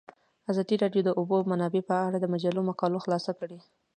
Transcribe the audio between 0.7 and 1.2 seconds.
راډیو د د